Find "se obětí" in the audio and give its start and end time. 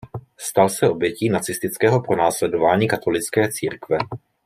0.69-1.29